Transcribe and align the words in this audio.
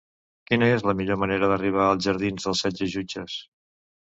Quina 0.51 0.69
és 0.77 0.85
la 0.91 0.95
millor 1.01 1.19
manera 1.25 1.49
d'arribar 1.51 1.83
als 1.89 2.09
jardins 2.09 2.49
d'Els 2.49 2.63
Setze 2.67 2.89
Jutges? 2.95 3.37